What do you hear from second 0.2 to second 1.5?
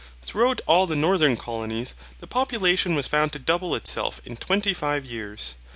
Throughout all the northern